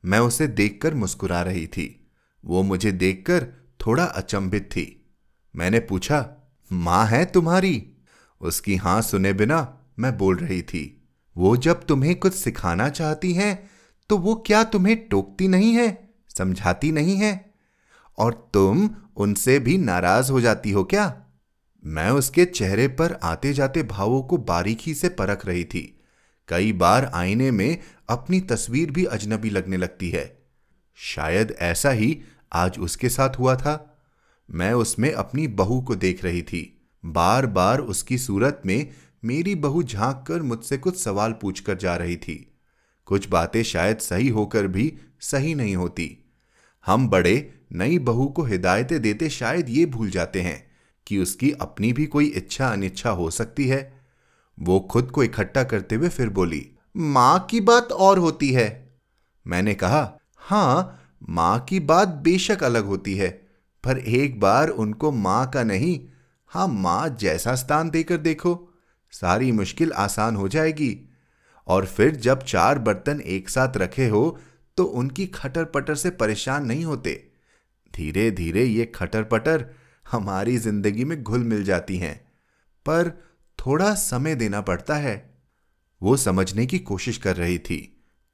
मैं 0.04 0.18
उसे 0.18 0.46
देखकर 0.46 0.94
मुस्कुरा 0.94 1.42
रही 1.42 1.66
थी। 1.66 2.10
वो 2.44 2.62
मुझे 2.62 2.92
देखकर 2.92 3.46
थोड़ा 3.86 4.04
अचंभित 4.04 4.62
थी। 4.62 5.14
मैंने 5.56 5.80
पूछा, 5.80 6.36
माँ 6.72 7.06
है 7.06 7.24
तुम्हारी? 7.24 7.92
उसकी 8.40 8.76
हाँ 8.76 9.02
सुने 9.02 9.32
बिना 9.32 9.78
मैं 9.98 10.18
बोल 10.18 10.36
रही 10.36 10.62
थी, 10.62 11.10
वो 11.36 11.56
जब 11.56 11.84
तुम्हें 11.84 12.14
कुछ 12.16 12.34
सिखाना 12.34 12.88
चाहती 12.88 13.32
हैं 13.32 13.70
तो 14.08 14.18
वो 14.18 14.34
क्या 14.34 14.64
तुम्हें 14.64 15.08
टोकती 15.08 15.48
नहीं 15.48 15.72
है, 15.72 16.14
समझाती 16.38 16.92
नहीं 16.92 17.16
है? 17.16 17.54
और 18.18 18.50
तुम 18.54 18.90
उनसे 19.16 19.58
भी 19.58 19.78
नाराज़ 19.78 20.32
हो 20.32 20.40
जाती 20.40 20.70
हो 20.70 20.84
क्या? 20.84 21.22
मैं 21.84 22.10
उसके 22.10 22.44
चेहरे 22.44 22.88
पर 22.88 23.12
आते 23.22 23.52
जाते 23.52 23.82
भावों 23.82 24.22
को 24.22 24.36
बारीकी 24.36 24.94
से 24.94 25.08
परख 25.08 25.46
रही 25.46 25.64
थी। 25.64 26.00
कई 26.48 26.72
बार 26.72 27.04
आईने 27.04 27.50
में 27.50 27.78
अपनी 28.08 28.40
तस्वीर 28.40 28.90
भी 28.90 29.04
अजनबी 29.04 29.50
लगने 29.50 29.76
लगती 29.76 30.10
है। 30.10 30.38
शायद 30.94 31.56
ऐसा 31.58 31.90
ही 31.90 32.22
आज 32.52 32.78
उसके 32.78 33.08
साथ 33.08 33.38
हुआ 33.38 33.56
था। 33.56 33.98
मैं 34.50 34.72
उसमें 34.72 35.12
अपनी 35.12 35.48
बहू 35.48 35.80
को 35.80 35.94
देख 35.94 36.24
रही 36.24 36.42
थी। 36.42 36.90
बार 37.04 37.46
बार 37.46 37.78
उसकी 37.78 38.18
सूरत 38.18 38.62
में 38.66 38.90
मेरी 39.24 39.54
बहू 39.54 39.82
झाँक 39.82 40.24
कर 40.28 40.42
मुझसे 40.42 40.78
कुछ 40.78 41.02
सवाल 41.02 41.32
पूछकर 41.32 41.76
जा 41.76 41.96
रही 41.96 42.16
थी। 42.16 42.57
कुछ 43.08 43.28
बातें 43.28 43.62
शायद 43.62 43.98
सही 43.98 44.28
होकर 44.28 44.66
भी 44.66 44.92
सही 45.20 45.54
नहीं 45.54 45.76
होती। 45.76 46.24
हम 46.86 47.08
बड़े 47.08 47.54
नई 47.72 47.98
बहू 47.98 48.26
को 48.26 48.42
हिदायतें 48.42 49.00
देते 49.02 49.28
शायद 49.28 49.68
ये 49.68 49.86
भूल 49.86 50.10
जाते 50.10 50.40
हैं 50.40 50.66
कि 51.06 51.18
उसकी 51.18 51.52
अपनी 51.52 51.92
भी 51.92 52.06
कोई 52.06 52.26
इच्छा 52.26 52.68
अनिच्छा 52.68 53.10
हो 53.10 53.30
सकती 53.30 53.66
है। 53.68 53.80
वो 54.58 54.80
खुद 54.80 55.10
को 55.10 55.22
इकट्ठा 55.22 55.62
करते 55.64 55.94
हुए 55.94 56.08
फिर 56.08 56.28
बोली, 56.28 56.66
माँ 56.96 57.46
की 57.50 57.60
बात 57.60 57.92
और 57.92 58.18
होती 58.18 58.52
है। 58.52 58.96
मैंने 59.46 59.74
कहा, 59.74 60.18
हाँ, 60.36 61.00
माँ 61.28 61.58
की 61.60 61.80
बात 61.80 62.08
बेशक 62.08 62.64
अलग 62.64 62.84
होती 62.84 63.14
है, 63.14 63.30
पर 63.84 63.98
एक 63.98 64.40
बार 64.40 64.68
उनको 64.68 65.12
माँ 65.12 65.50
का 65.50 65.62
नहीं, 65.62 66.00
हाँ, 66.46 66.68
माँ 66.68 67.08
जैसा 67.20 67.54
स्थान 67.54 67.90
देकर 67.90 68.16
देखो, 68.16 68.68
सारी 69.12 69.52
मुश्किल 69.52 69.92
आसान 69.92 70.36
हो 70.36 70.48
जाएगी। 70.48 71.07
और 71.68 71.86
फिर 71.86 72.16
जब 72.16 72.42
चार 72.42 72.78
बर्तन 72.78 73.20
एक 73.20 73.48
साथ 73.48 73.76
रखे 73.76 74.08
हो 74.08 74.38
तो 74.76 74.84
उनकी 74.84 75.26
खटर 75.26 75.64
पटर 75.64 75.94
से 75.94 76.10
परेशान 76.10 76.66
नहीं 76.66 76.84
होते। 76.84 77.12
धीरे 77.94 78.30
धीरे 78.30 78.64
ये 78.64 78.84
खटर 78.84 79.22
पटर 79.22 79.64
हमारी 80.10 80.56
ज़िंदगी 80.56 81.04
में 81.04 81.22
घुल 81.22 81.40
मिल 81.40 81.64
जाती 81.64 81.96
हैं। 81.98 82.16
पर 82.86 83.10
थोड़ा 83.58 83.94
समय 83.94 84.34
देना 84.34 84.60
पड़ता 84.60 84.94
है। 84.94 85.16
वो 86.02 86.16
समझने 86.16 86.66
की 86.66 86.78
कोशिश 86.78 87.18
कर 87.18 87.36
रही 87.36 87.58
थी। 87.58 87.80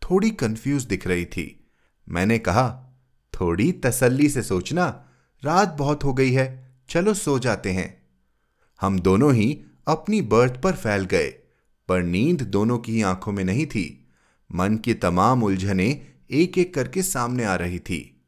थोड़ी 0.03 0.31
कंफ्यूज 0.31 0.85
दिख 0.85 1.07
रही 1.07 1.25
थी। 1.25 1.47
मैंने 2.09 2.39
कहा, 2.39 2.69
थोड़ी 3.35 3.73
तसल्ली 3.73 4.29
से 4.29 4.43
सोचना। 4.43 4.87
रात 5.43 5.77
बहुत 5.79 6.05
हो 6.05 6.13
गई 6.15 6.33
है। 6.33 6.47
चलो 6.89 7.15
सो 7.15 7.39
जाते 7.39 7.73
हैं। 7.73 8.03
हम 8.81 8.99
दोनों 9.01 9.33
ही 9.35 9.63
अपनी 9.89 10.21
बर्थ 10.23 10.61
पर 10.61 10.73
फैल 10.73 11.05
गए। 11.05 11.35
पर 11.89 12.03
नींद 12.03 12.43
दोनों 12.43 12.79
की 12.79 13.03
आँखों 13.03 13.33
में 13.33 13.45
नहीं 13.45 13.67
थी। 13.67 14.09
मन 14.53 14.77
की 14.77 14.95
तमाम 14.95 15.43
उलझने 15.43 16.07
एक 16.31 16.59
एक 16.59 16.75
करके 16.75 17.03
सामने 17.03 17.45
आ 17.45 17.55
रही 17.55 17.79
थी। 17.79 18.23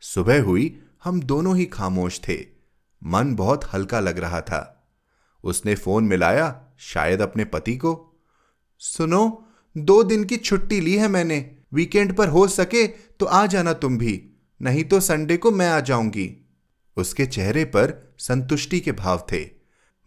सुबह 0.00 0.42
हुई, 0.42 0.82
हम 1.04 1.20
दोनों 1.20 1.56
ही 1.56 1.64
खामोश 1.64 2.20
थे। 2.28 2.46
मन 3.04 3.34
बहुत 3.34 3.64
हल्का 3.72 4.00
लग 4.00 4.18
रहा 4.18 4.40
था। 4.40 4.88
उसने 5.44 5.74
फ़ोन 5.74 6.04
मिलाया, 6.04 6.64
शायद 6.78 7.20
अपने 7.20 7.44
पति 7.44 7.76
को। 7.76 8.22
सुनो, 8.78 9.44
दो 9.76 10.02
दिन 10.02 10.24
की 10.24 10.36
छुट्टी 10.36 10.80
ली 10.80 10.96
है 10.96 11.08
मैंने। 11.08 11.56
वीकेंड 11.72 12.16
पर 12.16 12.28
हो 12.28 12.48
सके 12.48 12.86
तो 12.86 13.26
आ 13.26 13.46
जाना 13.46 13.72
तुम 13.72 13.98
भी, 13.98 14.30
नहीं 14.62 14.84
तो 14.84 15.00
संडे 15.00 15.36
को 15.36 15.50
मैं 15.50 15.68
आ 15.68 15.80
जाऊँगी। 15.80 16.48
उसके 16.96 17.26
चेहरे 17.26 17.64
पर 17.64 18.14
संतुष्टि 18.18 18.80
के 18.80 18.92
भाव 18.92 19.26
थे। 19.32 19.50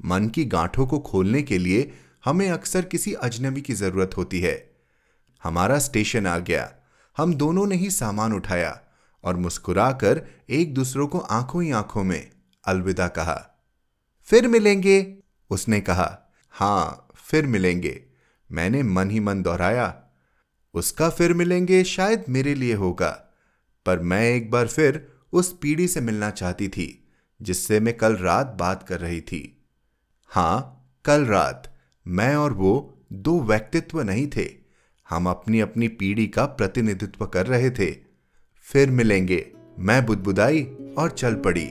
मन 0.05 0.27
की 0.27 0.45
गांठों 0.45 0.87
को 0.87 0.99
खोलने 0.99 1.41
के 1.41 1.57
लिए 1.57 1.91
हमें 2.27 2.49
अक्सर 2.49 2.85
किसी 2.85 3.13
अजनबी 3.13 3.61
की 3.61 3.73
ज़रूरत 3.73 4.11
होती 4.17 4.41
है। 4.41 4.75
हमारा 5.43 5.79
स्टेशन 5.79 6.27
आ 6.27 6.39
गया। 6.39 6.75
हम 7.17 7.33
दोनों 7.33 7.67
ने 7.67 7.75
ही 7.75 7.91
सामान 7.91 8.33
उठाया 8.33 8.81
और 9.23 9.37
मुस्कुराकर 9.37 10.27
एक 10.49 10.73
दूसरों 10.73 11.07
को 11.07 11.19
आँखों 11.19 11.63
ही 11.63 11.71
आँखों 11.71 12.03
में 12.03 12.31
अलविदा 12.65 13.07
कहा। 13.07 13.67
फिर 14.23 14.47
मिलेंगे? 14.47 15.17
उसने 15.49 15.81
कहा। 15.81 16.19
हाँ, 16.51 17.07
फिर 17.15 17.47
मिलेंगे। 17.47 18.03
मैंने 18.51 18.83
मन 18.83 19.09
ही 19.09 19.19
मन 19.19 19.41
दोहराया। 19.41 20.03
उसका 20.73 21.09
फिर 21.09 21.33
मिलेंगे 21.33 21.83
शायद 21.83 22.25
मेरे 22.29 22.55
लिए 22.55 22.73
होगा। 22.73 23.09
पर 23.85 23.99
मैं 23.99 24.23
एक 24.23 24.51
बार 24.51 24.67
फिर 24.67 25.11
उस 25.33 25.57
पीढ़ी 25.61 25.87
से 25.87 26.01
मिलना 26.01 26.29
चाहती 26.29 26.67
थी, 26.67 27.07
जिससे 27.41 27.79
मैं 27.79 27.97
कल 27.97 28.15
रात 28.17 28.47
बात 28.47 28.87
कर 28.87 28.99
रही 28.99 29.21
थी। 29.21 29.65
हाँ, 30.27 30.89
कल 31.05 31.25
रात। 31.25 31.76
मैं 32.09 32.35
और 32.35 32.53
वो 32.53 32.93
दो 33.13 33.39
व्यक्तित्व 33.39 34.01
नहीं 34.01 34.27
थे। 34.27 34.49
हम 35.09 35.29
अपनी 35.29 35.59
अपनी 35.59 35.87
पीढ़ी 35.87 36.27
का 36.27 36.45
प्रतिनिधित्व 36.45 37.25
कर 37.25 37.45
रहे 37.45 37.69
थे। 37.69 37.95
फिर 38.61 38.91
मिलेंगे। 38.91 39.51
मैं 39.79 40.05
बुदबुदाई 40.05 40.63
और 40.97 41.09
चल 41.09 41.35
पड़ी, 41.35 41.69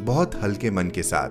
बहुत 0.00 0.34
हल्के 0.42 0.70
मन 0.70 0.88
के 0.88 1.02
साथ। 1.02 1.30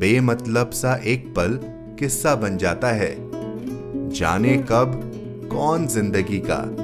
बेमतलब 0.00 0.70
सा 0.70 0.94
एक 0.94 1.28
पल 1.28 1.60
किस्सा 1.98 2.34
बन 2.34 2.58
जाता 2.58 2.88
है। 2.88 3.16
जाने 4.10 4.56
कब, 4.56 5.12
कौन 5.52 5.86
ज़िंदगी 5.86 6.42
का 6.50 6.76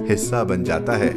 हिस्सा 0.08 0.44
बन 0.44 0.64
जाता 0.64 0.92
है। 0.92 1.12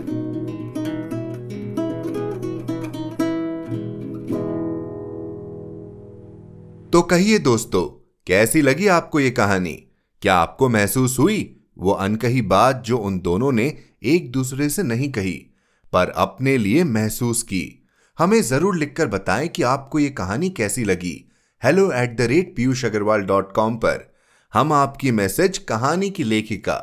तो 6.89 7.01
कहिए 7.01 7.39
दोस्तों 7.39 7.96
कैसी 8.27 8.61
लगी 8.61 8.87
आपको 8.87 9.19
ये 9.19 9.31
कहानी? 9.31 9.83
क्या 10.21 10.35
आपको 10.35 10.69
महसूस 10.69 11.19
हुई? 11.19 11.55
वो 11.77 11.91
अनकही 11.91 12.41
बात 12.41 12.83
जो 12.85 12.97
उन 12.97 13.19
दोनों 13.19 13.51
ने 13.51 13.77
एक 14.03 14.31
दूसरे 14.31 14.69
से 14.69 14.83
नहीं 14.83 15.11
कही, 15.11 15.45
पर 15.93 16.09
अपने 16.09 16.57
लिए 16.57 16.83
महसूस 16.83 17.43
की। 17.43 17.85
हमें 18.19 18.41
ज़रूर 18.41 18.75
लिखकर 18.75 19.07
बताएँ 19.07 19.47
कि 19.47 19.63
आपको 19.63 19.99
ये 19.99 20.09
कहानी 20.09 20.49
कैसी 20.49 20.83
लगी। 20.83 21.31
Hello 21.63 21.91
at 21.91 22.17
the 22.17 22.21
rate 22.21 22.55
Piyush 22.55 22.85
Agarwal 22.85 23.21
dot 23.21 23.53
com 23.53 23.75
पर। 23.75 24.15
हम 24.53 24.73
आपकी 24.73 25.11
मैसेज 25.11 25.57
कहानी 25.57 26.09
की 26.09 26.23
लेखिका 26.23 26.75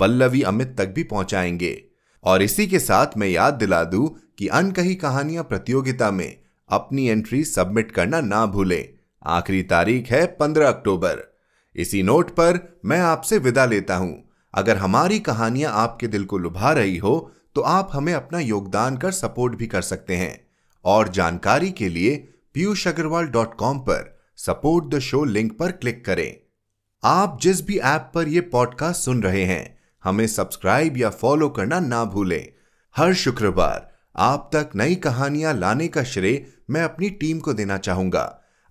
पल्लवी 0.00 0.42
अमित 0.42 0.74
तक 0.78 0.88
भी 0.88 1.02
पहुंचाएँगे। 1.02 1.84
और 2.24 2.42
इसी 2.42 2.66
के 2.66 2.78
साथ 2.78 3.06
मैं 3.16 3.28
याद 3.28 3.54
दिला 3.54 3.84
दूँ 3.84 4.08
कि 4.38 4.48
अनकही 4.48 4.94
कहानियाँ 4.94 5.44
प्रतियोगिता 5.44 6.10
में 6.10 6.36
अपनी 6.70 7.08
एंट्री 7.08 7.44
सबमिट 7.44 7.92
करना 7.92 8.20
ना 8.20 8.46
भूलें। 8.46 8.88
आखिरी 9.26 9.62
तारीख 9.62 10.10
है 10.10 10.24
15 10.38 10.68
अक्टूबर। 10.68 11.22
इसी 11.76 12.02
नोट 12.02 12.30
पर 12.30 12.80
मैं 12.84 13.00
आपसे 13.00 13.38
विदा 13.38 13.64
लेता 13.64 13.96
हूँ। 13.96 14.30
अगर 14.54 14.76
हमारी 14.76 15.18
कहानियाँ 15.20 15.72
आपके 15.72 16.08
दिल 16.08 16.24
को 16.24 16.38
लुभा 16.38 16.72
रही 16.72 16.96
हो 16.96 17.32
तो 17.54 17.60
आप 17.60 17.90
हमें 17.92 18.12
अपना 18.14 18.38
योगदान 18.38 18.96
कर 18.96 19.10
सपोर्ट 19.10 19.54
भी 19.54 19.66
कर 19.66 19.82
सकते 19.82 20.16
हैं। 20.16 20.46
और 20.84 21.08
जानकारी 21.08 21.70
के 21.70 21.88
लिए 21.88 22.16
पीयूष 22.54 22.88
अग्रवाल 22.88 23.26
डॉट 23.26 23.54
कॉम 23.54 23.78
पर 23.78 24.22
सपोर्ट 24.36 24.94
द 24.94 24.98
शो 24.98 25.24
लिंक 25.24 25.58
पर 25.58 25.72
क्लिक 25.72 26.04
करें। 26.04 26.36
आप 27.04 27.38
जिस 27.42 27.64
भी 27.66 27.78
ऐप 27.78 28.10
पर 28.14 28.28
यह 28.28 28.48
पॉडकास्ट 28.52 29.02
सुन 29.02 29.22
रहे 29.22 29.44
हैं, 29.44 29.78
हमें 30.04 30.26
सब्सक्राइब 30.26 30.96
या 30.96 31.10
फॉलो 31.10 31.48
करना 31.48 31.80
ना 31.80 32.04
भूलें। 32.04 32.52
हर 32.96 33.14
शुक्रवार 33.14 33.90
आप 34.16 34.50
तक 34.54 34.70
नई 34.76 34.94
कहानियाँ 34.94 35.54
लाने 35.54 35.88
का 35.88 36.02
श्रेय 36.02 36.46
मैं 36.70 36.82
अपनी 36.82 37.10
टीम 37.10 37.38
को 37.38 37.52
देना 37.52 37.78
चाहूँगा। 37.78 38.41